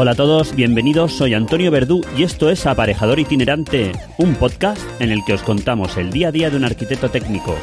[0.00, 5.10] Hola a todos, bienvenidos, soy Antonio Verdú y esto es Aparejador Itinerante, un podcast en
[5.10, 7.56] el que os contamos el día a día de un arquitecto técnico.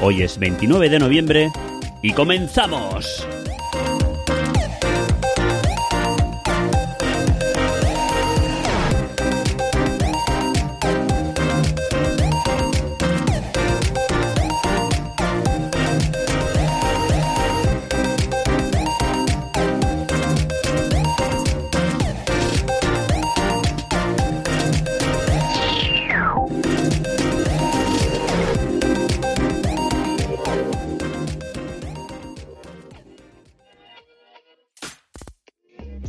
[0.00, 1.52] Hoy es 29 de noviembre
[2.02, 3.24] y comenzamos.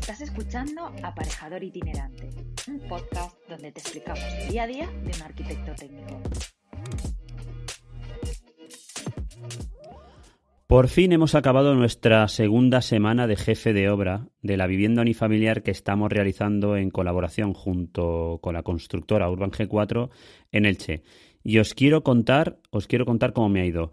[0.09, 2.29] Estás escuchando Aparejador Itinerante,
[2.69, 6.21] un podcast donde te explicamos el día a día de un arquitecto técnico.
[10.65, 15.61] Por fin hemos acabado nuestra segunda semana de jefe de obra de la vivienda unifamiliar
[15.61, 20.09] que estamos realizando en colaboración junto con la constructora Urban G4
[20.53, 21.03] en Elche.
[21.43, 23.91] Y os quiero contar, os quiero contar cómo me ha ido.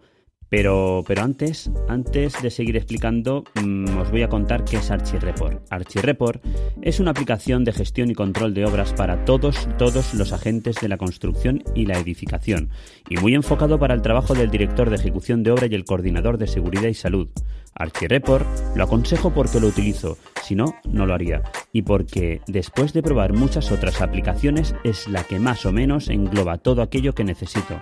[0.49, 5.65] Pero, pero antes, antes de seguir explicando, mmm, os voy a contar qué es ArchiReport.
[5.71, 6.43] ArchiReport
[6.81, 10.87] es una aplicación de gestión y control de obras para todos, todos los agentes de
[10.87, 12.69] la construcción y la edificación,
[13.09, 16.37] y muy enfocado para el trabajo del director de ejecución de obra y el coordinador
[16.37, 17.27] de seguridad y salud.
[17.73, 21.41] ArchiReport lo aconsejo porque lo utilizo, si no, no lo haría,
[21.73, 26.59] y porque después de probar muchas otras aplicaciones es la que más o menos engloba
[26.59, 27.81] todo aquello que necesito.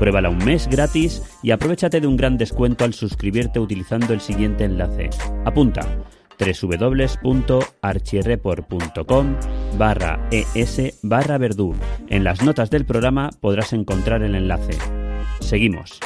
[0.00, 4.64] Pruébala un mes gratis y aprovechate de un gran descuento al suscribirte utilizando el siguiente
[4.64, 5.10] enlace.
[5.44, 5.86] Apunta
[6.40, 9.36] www.archireport.com
[9.76, 11.74] barra es barra verdú.
[12.08, 14.78] En las notas del programa podrás encontrar el enlace.
[15.40, 16.00] Seguimos.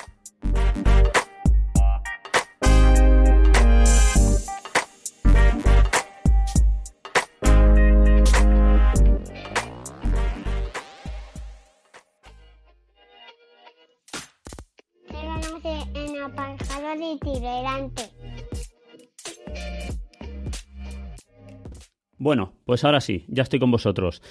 [22.18, 24.22] Bueno, pues ahora sí, ya estoy con vosotros.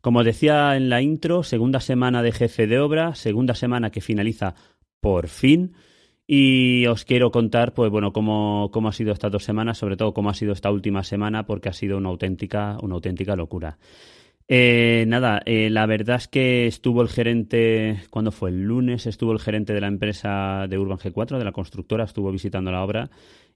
[0.00, 4.54] Como decía en la intro, segunda semana de jefe de obra, segunda semana que finaliza
[5.00, 5.74] por fin.
[6.26, 10.14] Y os quiero contar, pues bueno, cómo, cómo ha sido estas dos semanas, sobre todo
[10.14, 13.78] cómo ha sido esta última semana, porque ha sido una auténtica, una auténtica locura.
[14.52, 18.50] Eh, nada, eh, la verdad es que estuvo el gerente, ¿cuándo fue?
[18.50, 22.32] El lunes estuvo el gerente de la empresa de Urban G4, de la constructora, estuvo
[22.32, 23.10] visitando la obra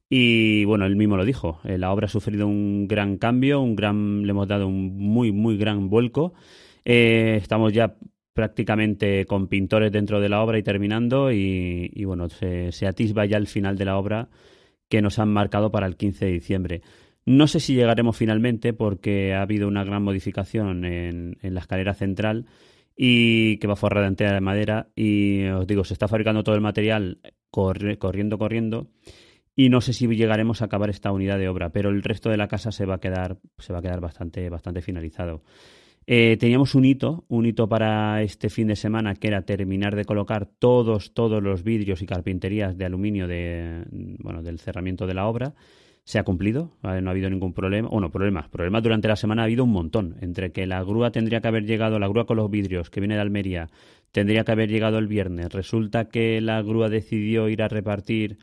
[0.08, 3.74] y bueno, él mismo lo dijo, eh, la obra ha sufrido un gran cambio, un
[3.74, 6.34] gran, le hemos dado un muy, muy gran vuelco.
[6.84, 7.96] Eh, estamos ya
[8.32, 13.26] prácticamente con pintores dentro de la obra y terminando y, y bueno, se, se atisba
[13.26, 14.28] ya el final de la obra
[14.88, 16.82] que nos han marcado para el 15 de diciembre.
[17.26, 22.46] No sé si llegaremos finalmente porque ha habido una gran modificación en, la escalera central
[22.96, 26.60] y que va forrada entera de madera y os digo, se está fabricando todo el
[26.60, 27.18] material
[27.50, 28.88] corriendo, corriendo
[29.56, 32.36] y no sé si llegaremos a acabar esta unidad de obra, pero el resto de
[32.36, 35.42] la casa se va a quedar, se va a quedar bastante, bastante finalizado.
[36.06, 40.04] Eh, teníamos un hito, un hito para este fin de semana que era terminar de
[40.04, 43.84] colocar todos, todos los vidrios y carpinterías de aluminio de,
[44.18, 45.54] bueno, del cerramiento de la obra.
[46.04, 47.88] Se ha cumplido, no ha habido ningún problema.
[47.88, 48.48] Bueno, problemas.
[48.48, 50.16] Problemas durante la semana ha habido un montón.
[50.20, 53.14] Entre que la grúa tendría que haber llegado, la grúa con los vidrios que viene
[53.14, 53.68] de Almería,
[54.12, 55.52] tendría que haber llegado el viernes.
[55.52, 58.38] Resulta que la grúa decidió ir a repartir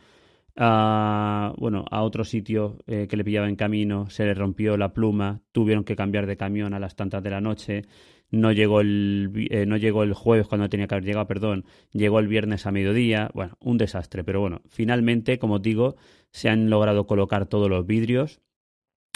[0.56, 4.92] A, bueno, a otro sitio eh, que le pillaba en camino, se le rompió la
[4.94, 7.84] pluma, tuvieron que cambiar de camión a las tantas de la noche,
[8.32, 12.20] no llegó el, eh, no llegó el jueves cuando tenía que haber llegado, perdón, llegó
[12.20, 15.98] el viernes a mediodía, bueno, un desastre, pero bueno, finalmente, como os digo,
[16.32, 18.40] se han logrado colocar todos los vidrios,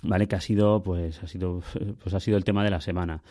[0.03, 0.27] ¿vale?
[0.27, 1.63] Que ha sido, pues, ha sido,
[2.03, 3.23] pues ha sido el tema de la semana.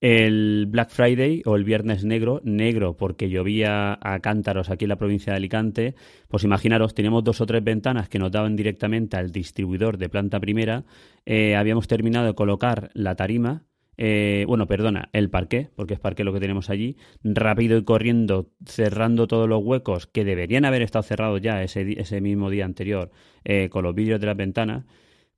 [0.00, 4.96] El Black Friday o el Viernes Negro, negro porque llovía a cántaros aquí en la
[4.96, 5.94] provincia de Alicante,
[6.28, 10.38] pues imaginaros, teníamos dos o tres ventanas que nos daban directamente al distribuidor de planta
[10.38, 10.84] primera,
[11.24, 13.64] eh, habíamos terminado de colocar la tarima,
[13.98, 18.50] eh, bueno, perdona, el parqué, porque es parqué lo que tenemos allí, rápido y corriendo,
[18.66, 23.10] cerrando todos los huecos que deberían haber estado cerrados ya ese, ese mismo día anterior
[23.44, 24.84] eh, con los vidrios de las ventanas,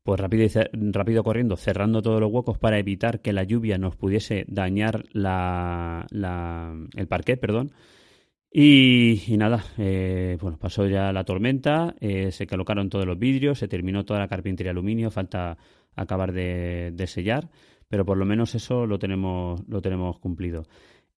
[0.03, 0.51] pues rápido, y
[0.93, 6.07] rápido corriendo, cerrando todos los huecos para evitar que la lluvia nos pudiese dañar la,
[6.97, 7.73] el parqué, perdón.
[8.51, 14.07] Y, nada, eh, bueno, pasó ya la tormenta, se colocaron todos los vidrios, se terminó
[14.07, 15.59] toda la carpintería aluminio, falta
[15.95, 17.51] acabar de sellar
[17.89, 20.65] pero por lo menos eso lo tenemos, lo tenemos cumplido.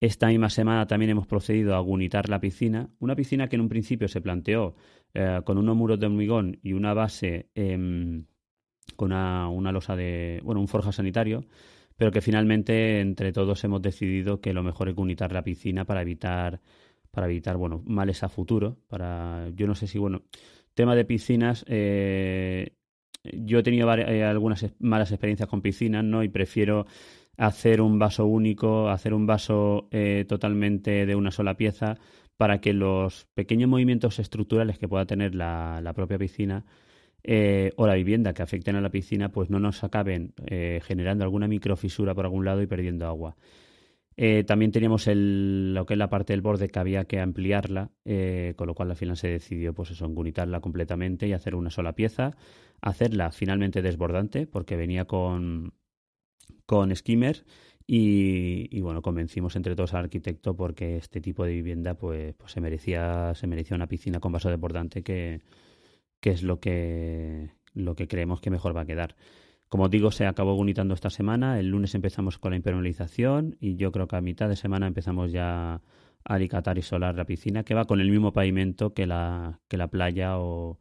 [0.01, 3.69] Esta misma semana también hemos procedido a gunitar la piscina, una piscina que en un
[3.69, 4.75] principio se planteó
[5.13, 8.25] eh, con unos muros de hormigón y una base em,
[8.97, 11.45] con una, una, losa de, bueno, un forja sanitario,
[11.97, 16.01] pero que finalmente entre todos hemos decidido que lo mejor es gunitar la piscina para
[16.01, 16.63] evitar,
[17.11, 18.79] para evitar, bueno, males a futuro.
[18.89, 20.23] Para, yo no sé si, bueno,
[20.73, 22.73] tema de piscinas, eh,
[23.25, 26.23] yo he tenido eh, algunas malas experiencias con piscinas, ¿no?
[26.23, 26.87] Y prefiero
[27.37, 31.99] hacer un vaso único, hacer un vaso eh, totalmente de una sola pieza
[32.37, 36.65] para que los pequeños movimientos estructurales que pueda tener la, propia piscina
[37.23, 40.33] eh, o la vivienda que afecten a la piscina, pues no nos acaben
[40.83, 43.37] generando alguna microfisura por algún lado y perdiendo agua.
[44.23, 47.91] Eh, también teníamos el, lo que es la parte del borde que había que ampliarla,
[48.05, 51.71] eh, con lo cual al final se decidió pues eso, engunitarla completamente y hacer una
[51.71, 52.37] sola pieza,
[52.83, 55.75] hacerla finalmente desbordante, porque venía con,
[56.67, 56.93] con
[57.93, 62.61] y, bueno, convencimos entre todos al arquitecto porque este tipo de vivienda pues, pues se
[62.61, 65.41] merecía, se merecía una piscina con vaso desbordante que,
[66.21, 69.17] que es lo que, lo que creemos que mejor va a quedar.
[69.69, 71.59] Como digo, se acabó unitando esta semana.
[71.59, 75.33] El lunes empezamos con la impermeabilización y yo creo que a mitad de semana empezamos
[75.33, 75.83] ya a
[76.23, 79.89] alicatar y solar la piscina, que va con el mismo pavimento que la, que la
[79.89, 80.79] playa o,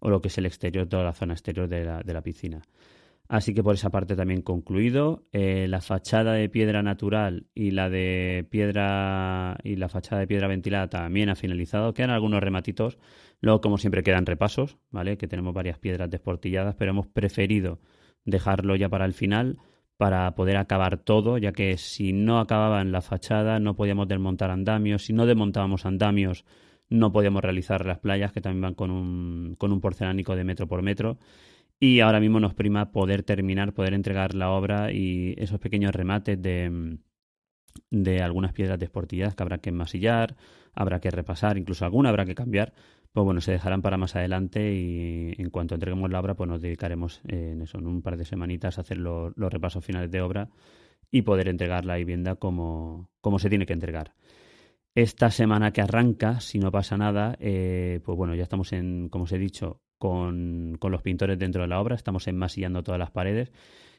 [0.00, 2.62] o lo que es el exterior, toda la zona exterior de la, de la piscina.
[3.28, 5.26] Así que por esa parte también concluido.
[5.32, 10.48] Eh, la fachada de piedra natural y la de piedra y la fachada de piedra
[10.48, 11.92] ventilada también ha finalizado.
[11.92, 12.98] Quedan algunos rematitos.
[13.40, 15.18] Luego, como siempre, quedan repasos, ¿vale?
[15.18, 17.80] Que tenemos varias piedras desportilladas, pero hemos preferido
[18.24, 19.58] dejarlo ya para el final
[19.98, 24.50] para poder acabar todo, ya que si no acababa en la fachada no podíamos desmontar
[24.50, 26.44] andamios, si no desmontábamos andamios
[26.88, 30.66] no podíamos realizar las playas que también van con un, con un porcelánico de metro
[30.66, 31.18] por metro
[31.80, 36.40] y ahora mismo nos prima poder terminar, poder entregar la obra y esos pequeños remates
[36.40, 36.98] de,
[37.90, 40.36] de algunas piedras desportilladas que habrá que enmasillar,
[40.74, 42.72] habrá que repasar, incluso alguna habrá que cambiar,
[43.12, 46.60] pues bueno, se dejarán para más adelante y en cuanto entreguemos la obra, pues nos
[46.60, 50.50] dedicaremos en eso, en un par de semanitas a hacer los, repasos finales de obra
[51.10, 54.14] y poder entregar la vivienda como, como se tiene que entregar.
[54.98, 59.26] Esta semana que arranca, si no pasa nada, eh, pues bueno, ya estamos en, como
[59.26, 63.12] os he dicho, con, con los pintores dentro de la obra, estamos enmasillando todas las
[63.12, 63.52] paredes,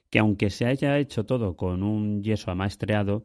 [0.10, 3.24] que aunque se haya hecho todo con un yeso amaestreado,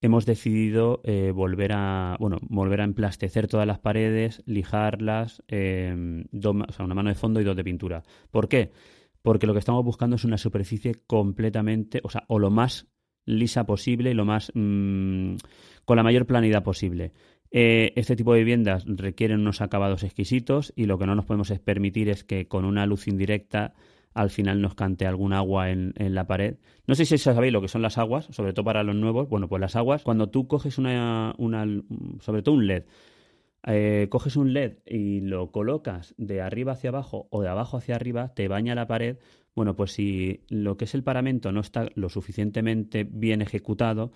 [0.00, 6.72] hemos decidido eh, volver a bueno volver a emplastecer todas las paredes, lijarlas, eh, o
[6.72, 8.02] sea, una mano de fondo y dos de pintura.
[8.32, 8.72] ¿Por qué?
[9.22, 12.88] Porque lo que estamos buscando es una superficie completamente, o sea, o lo más
[13.24, 15.36] lisa posible y lo más mm,
[15.84, 17.12] con la mayor planidad posible.
[17.50, 21.52] Eh, este tipo de viviendas requieren unos acabados exquisitos y lo que no nos podemos
[21.64, 23.74] permitir es que con una luz indirecta
[24.14, 26.56] al final nos cante algún agua en, la pared.
[26.86, 29.28] No sé si sabéis lo que son las aguas, sobre todo para los nuevos.
[29.28, 31.66] Bueno, pues las aguas, cuando tú coges una, una
[32.20, 32.84] sobre todo un LED,
[33.64, 37.96] eh, coges un LED y lo colocas de arriba hacia abajo o de abajo hacia
[37.96, 39.18] arriba, te baña la pared.
[39.54, 44.12] Bueno, pues si lo que es el paramento no está lo suficientemente bien ejecutado,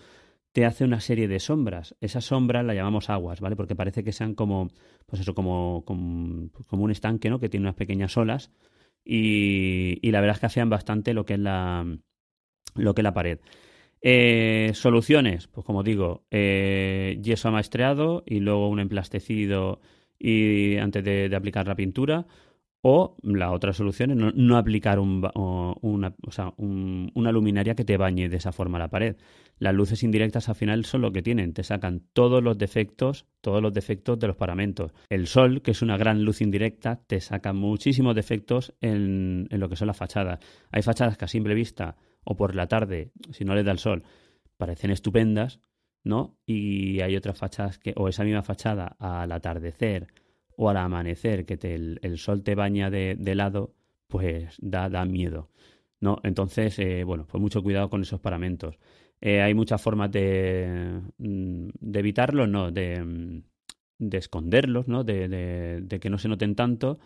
[0.52, 1.94] te hace una serie de sombras.
[2.00, 3.56] Esas sombras las llamamos aguas, ¿vale?
[3.56, 4.68] Porque parece que sean como,
[5.04, 7.38] pues eso, como, como, como un estanque, ¿no?
[7.38, 8.50] Que tiene unas pequeñas olas
[9.06, 11.86] y, la verdad es que hacían bastante lo que es la,
[12.74, 13.38] lo que es la pared.
[14.02, 19.80] Eh, soluciones, pues como digo, eh, yeso amaestreado y luego un emplastecido
[20.18, 22.26] y antes de, aplicar la pintura
[22.88, 25.32] O la otra solución es no, aplicar una,
[27.32, 29.16] luminaria que te bañe de esa forma la pared.
[29.58, 33.60] Las luces indirectas al final son lo que tienen, te sacan todos los defectos, todos
[33.60, 34.92] los defectos de los paramentos.
[35.08, 39.68] El sol, que es una gran luz indirecta, te saca muchísimos defectos en, en lo
[39.68, 40.38] que son las fachadas.
[40.70, 43.78] Hay fachadas que a simple vista o por la tarde, si no le da el
[43.78, 44.04] sol,
[44.58, 45.58] parecen estupendas,
[46.04, 46.38] ¿no?
[46.46, 50.06] Y hay otras fachadas que, o esa misma fachada al atardecer
[50.56, 53.74] o al amanecer que el, sol te baña de, lado,
[54.08, 55.50] pues da, da miedo.
[56.00, 56.18] ¿no?
[56.22, 58.78] Entonces, eh, bueno, pues mucho cuidado con esos paramentos.
[59.20, 62.70] Eh, hay muchas formas de, mm, de evitarlos, ¿no?
[62.70, 63.42] De, mm,
[63.98, 65.04] de esconderlos, ¿no?
[65.04, 66.98] De, que no se noten tanto.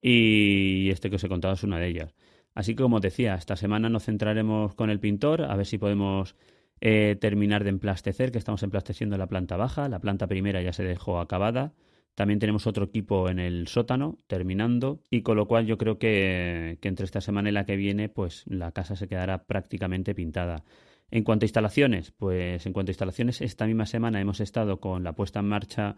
[0.00, 2.14] Y este que os he contado es una de ellas.
[2.54, 5.78] Así que, como os decía, esta semana nos centraremos con el pintor, a ver si
[5.78, 6.36] podemos
[6.80, 9.88] eh, terminar de emplastecer, que estamos emplasteciendo la planta baja.
[9.88, 11.72] La planta primera ya se dejó acabada.
[12.16, 16.78] También tenemos otro equipo en el sótano terminando y con lo cual yo creo que,
[16.80, 20.64] entre esta semana y la que viene pues la casa se quedará prácticamente pintada.
[21.10, 25.04] En cuanto a instalaciones, pues en cuanto a instalaciones, esta misma semana hemos estado con
[25.04, 25.96] la puesta en marcha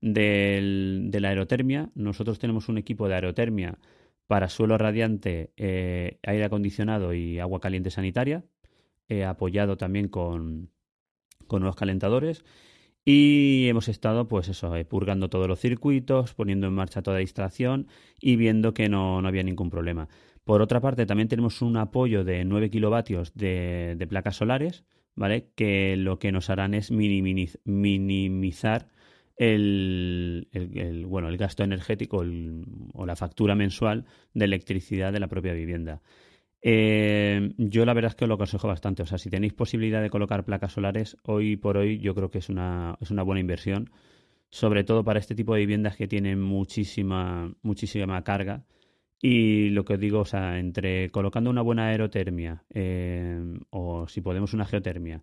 [0.00, 1.90] de la aerotermia.
[1.94, 3.78] Nosotros tenemos un equipo de aerotermia
[4.26, 8.42] para suelo radiante, eh, aire acondicionado y agua caliente sanitaria,
[9.24, 10.70] apoyado también con,
[11.46, 12.44] con nuevos calentadores.
[13.04, 17.22] Y hemos estado, pues eso, eh, purgando todos los circuitos, poniendo en marcha toda la
[17.22, 17.88] instalación
[18.20, 20.08] y viendo que no, no había ningún problema.
[20.44, 25.50] Por otra parte, también tenemos un apoyo de 9 kilovatios de, de placas solares, ¿vale?
[25.54, 28.88] Que lo que nos harán es minimizar
[29.36, 32.22] el, el, bueno, el gasto energético
[32.92, 34.04] o la factura mensual
[34.34, 36.02] de electricidad de la propia vivienda.
[36.62, 39.02] Eh, yo la verdad es que os lo aconsejo bastante.
[39.02, 42.38] O sea, si tenéis posibilidad de colocar placas solares, hoy por hoy yo creo que
[42.38, 43.90] es una, es una buena inversión.
[44.50, 48.64] Sobre todo para este tipo de viviendas que tienen muchísima, muchísima carga.
[49.22, 54.20] Y lo que os digo, o sea, entre colocando una buena aerotermia eh, o si
[54.22, 55.22] podemos una geotermia,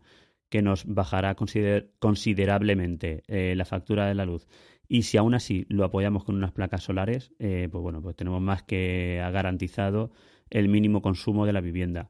[0.49, 4.47] que nos bajará considerablemente eh, la factura de la luz.
[4.87, 8.63] Y si aún así lo apoyamos con unas placas solares, pues bueno, pues tenemos más
[8.63, 10.11] que garantizado
[10.49, 12.09] el mínimo consumo de la vivienda.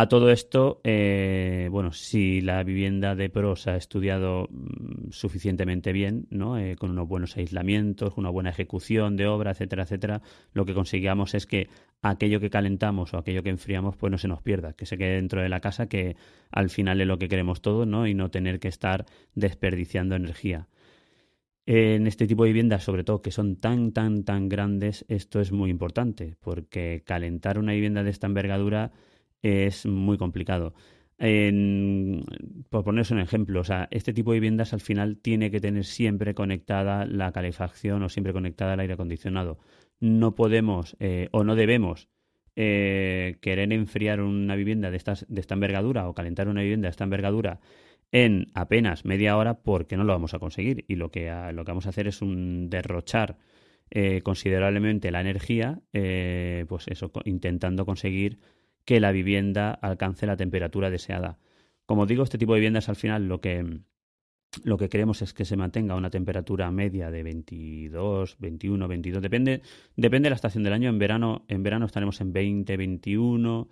[0.00, 6.28] A todo esto, eh, bueno, si la vivienda de pros ha estudiado mm, suficientemente bien,
[6.30, 6.56] ¿no?
[6.56, 11.34] Eh, con unos buenos aislamientos, una buena ejecución de obra, etcétera, etcétera, lo que consigamos
[11.34, 11.66] es que
[12.00, 15.16] aquello que calentamos o aquello que enfriamos, pues no se nos pierda, que se quede
[15.16, 16.14] dentro de la casa, que
[16.52, 18.06] al final es lo que queremos todos, ¿no?
[18.06, 20.68] Y no tener que estar desperdiciando energía.
[21.70, 25.52] En este tipo de viviendas, sobre todo que son tan, tan, tan grandes, esto es
[25.52, 28.90] muy importante, porque calentar una vivienda de esta envergadura
[29.42, 30.72] es muy complicado.
[32.70, 35.84] por ponerse un ejemplo, o sea, este tipo de viviendas al final tiene que tener
[35.84, 39.58] siempre conectada la calefacción o siempre conectada el aire acondicionado.
[40.00, 42.08] No podemos eh, o no debemos
[42.56, 46.92] eh, querer enfriar una vivienda de, estas, de esta envergadura o calentar una vivienda de
[46.92, 47.60] esta envergadura
[48.12, 51.70] en apenas media hora porque no lo vamos a conseguir y lo que, lo que
[51.70, 53.38] vamos a hacer es un derrochar
[53.90, 58.38] eh, considerablemente la energía, eh, pues eso, intentando conseguir
[58.84, 61.38] que la vivienda alcance la temperatura deseada.
[61.86, 63.80] Como digo, este tipo de viviendas al final lo que,
[64.62, 69.62] lo que queremos es que se mantenga una temperatura media de 22, 21, 22, depende,
[69.96, 70.90] depende de la estación del año.
[70.90, 73.68] En verano, en verano estaremos en 20, 21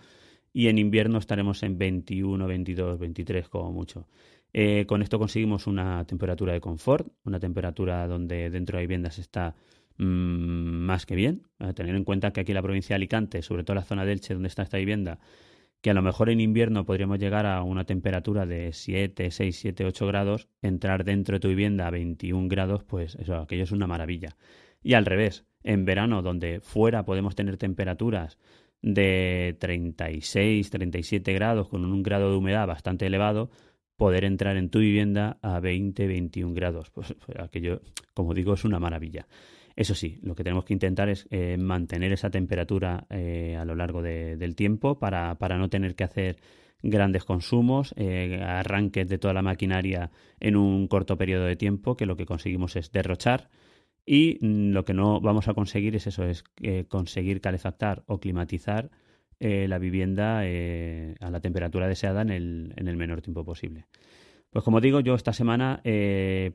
[0.56, 4.08] y en invierno estaremos en 21, 22, 23 como mucho.
[4.54, 9.54] Eh, con esto conseguimos una temperatura de confort, una temperatura donde dentro de viviendas está
[9.98, 11.42] mm, más que bien.
[11.58, 14.06] A tener en cuenta que aquí en la provincia de Alicante, sobre todo la zona
[14.06, 15.18] de Elche donde está esta vivienda,
[15.82, 19.84] que a lo mejor en invierno podríamos llegar a una temperatura de 7, 6, 7,
[19.84, 23.86] 8 grados, entrar dentro de tu vivienda a 21 grados, pues eso, aquello es una
[23.86, 24.38] maravilla.
[24.82, 28.38] Y al revés, en verano, donde fuera podemos tener temperaturas
[28.82, 33.50] de 36, 37 grados con un grado de humedad bastante elevado,
[33.96, 36.90] poder entrar en tu vivienda a 20, 21 grados.
[36.94, 37.80] Pues, pues, aquello,
[38.14, 39.26] como digo, es una maravilla.
[39.74, 43.74] Eso sí, lo que tenemos que intentar es eh, mantener esa temperatura eh, a lo
[43.74, 46.38] largo del tiempo para, para, no tener que hacer
[46.82, 52.06] grandes consumos, eh, arranques de toda la maquinaria en un corto periodo de tiempo, que
[52.06, 53.50] lo que conseguimos es derrochar
[54.06, 58.88] y lo que no vamos a conseguir es eso, es eh, conseguir calefactar o climatizar
[59.40, 63.86] eh, la vivienda eh, a la temperatura deseada en el, en el, menor tiempo posible.
[64.50, 65.82] Pues como digo, yo esta semana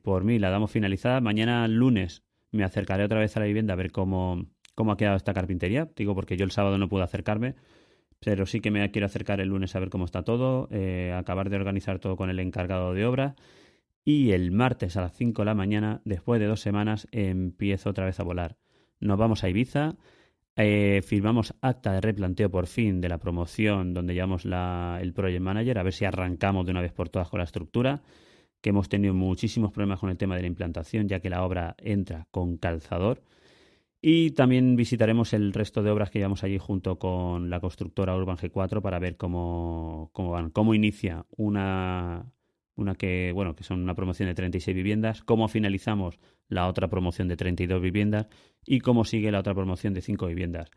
[0.01, 1.19] por mí la damos finalizada.
[1.19, 5.17] Mañana lunes me acercaré otra vez a la vivienda a ver cómo, cómo ha quedado
[5.17, 5.87] esta carpintería.
[5.95, 7.53] Digo porque yo el sábado no pude acercarme,
[8.19, 10.67] pero sí que me quiero acercar el lunes a ver cómo está todo,
[11.13, 13.35] acabar de organizar todo con el encargado de obra
[14.03, 18.05] y el martes a las 5 de la mañana, después de dos semanas, empiezo otra
[18.05, 18.57] vez a volar.
[18.99, 19.97] Nos vamos a Ibiza,
[20.57, 25.79] Eh, firmamos acta de replanteo por fin de la promoción donde llevamos el Project Manager,
[25.79, 28.01] a ver si arrancamos de una vez por todas con la estructura,
[28.61, 31.75] que hemos tenido muchísimos problemas con el tema de la implantación, ya que la obra
[31.79, 33.23] entra con calzador.
[34.01, 38.37] Y también visitaremos el resto de obras que llevamos allí junto con la constructora Urban
[38.37, 42.25] G4 para ver cómo, cómo van, cómo inicia una,
[42.81, 47.27] una que, bueno, que son una promoción de 36 viviendas, cómo finalizamos la otra promoción
[47.27, 48.27] de 32 viviendas
[48.65, 50.69] y cómo sigue la otra promoción de 5 viviendas.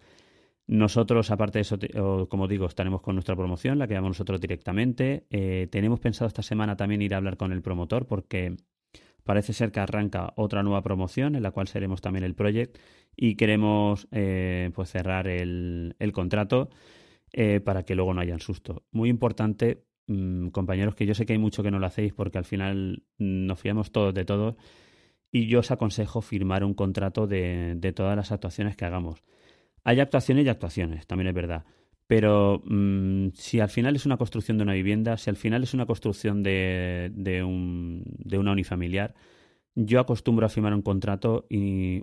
[0.66, 1.78] Nosotros, aparte de eso,
[2.28, 5.26] como digo, estaremos con nuestra promoción, la que damos nosotros directamente.
[5.30, 8.56] Eh, tenemos pensado esta semana también ir a hablar con el promotor porque
[9.24, 12.78] parece ser que arranca otra nueva promoción en la cual seremos también el project
[13.14, 16.70] y queremos eh, pues cerrar el, contrato
[17.32, 18.84] eh, para que luego no haya susto.
[18.90, 22.36] Muy importante Mm, compañeros, que yo sé que hay mucho que no lo hacéis porque
[22.36, 24.56] al final nos fiamos todos de todos
[25.32, 29.22] y yo os aconsejo firmar un contrato de, todas las actuaciones que hagamos.
[29.82, 31.64] Hay actuaciones y actuaciones, también es verdad.
[32.06, 35.74] Pero mm, si al final es una construcción de una vivienda, si al final es
[35.74, 39.14] una construcción de, de, un, de una unifamiliar,
[39.74, 41.46] yo acostumbro a firmar un contrato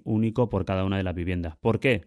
[0.04, 1.56] único por cada una de las viviendas.
[1.58, 2.06] ¿Por qué?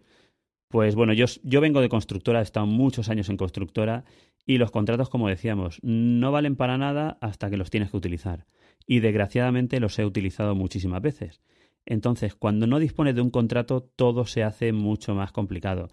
[0.67, 4.03] Pues bueno, yo, yo vengo de constructora, he estado muchos años en constructora
[4.45, 8.45] y los contratos, como decíamos, no valen para nada hasta que los tienes que utilizar.
[8.85, 11.41] Y desgraciadamente los he utilizado muchísimas veces.
[11.85, 15.89] Entonces, cuando no dispones de un contrato, todo se hace mucho más complicado.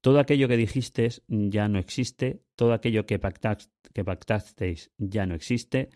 [0.00, 3.20] Todo aquello que dijiste ya no existe, todo aquello que,
[3.92, 5.90] que pactasteis ya no existe.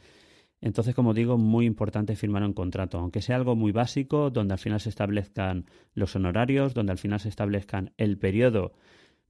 [0.61, 4.59] Entonces, como digo, muy importante firmar un contrato, aunque sea algo muy básico, donde al
[4.59, 8.73] final se establezcan los honorarios, donde al final se establezcan el periodo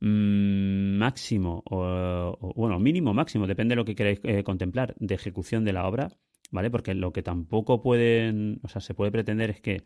[0.01, 5.73] máximo o, bueno, mínimo máximo, depende de lo que queráis eh, contemplar, de ejecución de
[5.73, 6.11] la obra,
[6.51, 6.71] ¿vale?
[6.71, 9.85] Porque lo que tampoco pueden, o sea, se puede pretender es que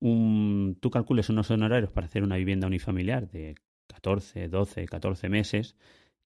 [0.00, 3.54] un, tú calcules unos honorarios para hacer una vivienda unifamiliar de
[3.88, 5.76] 14, 12, 14 meses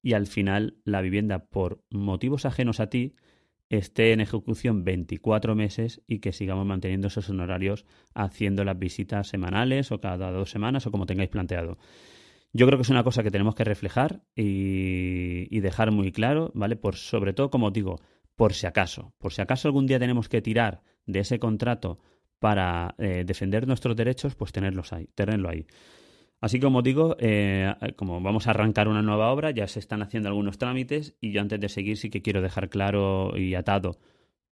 [0.02, 3.14] y al final la vivienda por motivos ajenos a ti
[3.70, 9.90] esté en ejecución 24 meses y que sigamos manteniendo esos honorarios haciendo las visitas semanales
[9.90, 11.78] o cada dos semanas o como tengáis planteado.
[12.56, 16.76] Yo creo que es una cosa que tenemos que reflejar y, dejar muy claro, ¿vale?
[16.76, 18.00] Por sobre todo, como digo,
[18.36, 19.12] por si acaso.
[19.18, 21.98] Por si acaso algún día tenemos que tirar de ese contrato
[22.38, 25.66] para eh, defender nuestros derechos, pues tenerlos ahí, tenerlo ahí.
[26.40, 30.28] Así como digo, eh, como vamos a arrancar una nueva obra, ya se están haciendo
[30.28, 33.98] algunos trámites y yo antes de seguir sí que quiero dejar claro y atado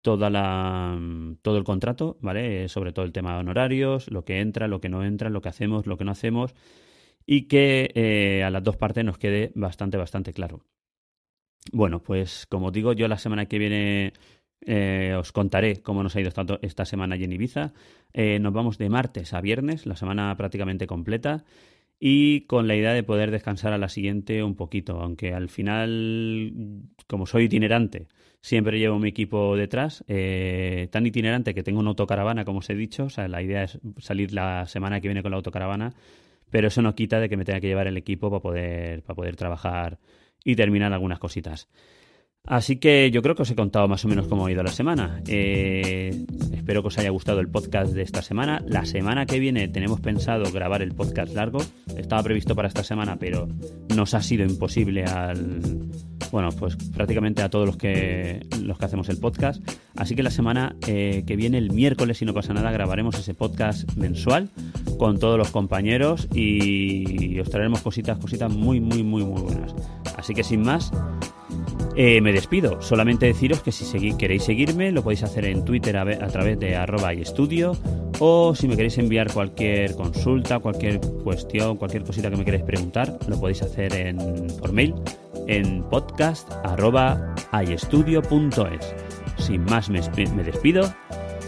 [0.02, 1.00] toda la,
[1.44, 2.68] todo el contrato, ¿vale?
[2.68, 5.50] sobre todo el tema de honorarios, lo que entra, lo que no entra, lo que
[5.50, 6.56] hacemos, lo que no hacemos
[7.26, 10.66] y que eh, a las dos partes nos quede bastante, bastante claro.
[11.72, 14.14] Bueno, pues como digo, yo la semana que viene
[14.66, 17.74] eh, os contaré cómo nos ha ido esta, esta semana allí en Ibiza.
[18.14, 21.46] Eh, nos vamos de martes a viernes, la semana prácticamente completa,
[22.00, 26.52] y con la idea de poder descansar a la siguiente un poquito, aunque al final,
[27.08, 28.08] como soy itinerante,
[28.42, 33.04] siempre llevo mi equipo detrás, tan itinerante que tengo una autocaravana, como os he dicho,
[33.04, 35.94] o sea, la idea es salir la semana que viene con la autocaravana
[36.52, 39.16] pero eso no quita de que me tenga que llevar el equipo para poder, para
[39.16, 39.98] poder trabajar
[40.44, 41.70] y terminar algunas cositas.
[42.44, 44.72] Así que yo creo que os he contado más o menos cómo ha ido la
[44.72, 45.22] semana.
[45.28, 48.64] Eh, espero que os haya gustado el podcast de esta semana.
[48.68, 51.60] La semana que viene tenemos pensado grabar el podcast largo.
[51.96, 53.48] Estaba previsto para esta semana, pero
[53.96, 55.62] nos ha sido imposible al,
[56.32, 59.62] bueno, pues prácticamente a todos los que, los que hacemos el podcast.
[59.96, 63.34] Así que la semana eh, que viene, el miércoles, si no pasa nada, grabaremos ese
[63.34, 64.50] podcast mensual
[64.98, 69.76] con todos los compañeros y os traeremos cositas, cositas muy, muy, muy, muy buenas.
[70.18, 70.92] Así que sin más,
[71.96, 72.82] eh, me despido.
[72.82, 77.14] Solamente deciros que si queréis seguirme, lo podéis hacer en Twitter a, través de arroba
[77.14, 77.76] estudio.
[78.20, 83.18] O si me queréis enviar cualquier consulta, cualquier cuestión, cualquier cosita que me queréis preguntar,
[83.28, 84.94] lo podéis hacer en, por mail
[85.48, 87.36] en podcast arroba
[89.38, 89.90] Sin más
[90.36, 90.94] me despido.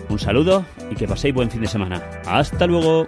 [0.09, 2.01] Un saludo y que paséis buen fin de semana.
[2.25, 3.07] Hasta luego.